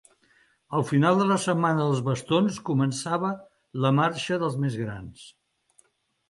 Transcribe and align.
Al 0.77 0.85
final 0.91 1.19
de 1.19 1.27
la 1.31 1.35
Setmana 1.43 1.79
dels 1.87 2.01
bastons 2.07 2.57
començava 2.71 3.31
la 3.85 3.93
Marxa 3.99 4.41
dels 4.45 4.57
més 4.65 4.81
grans. 4.83 5.29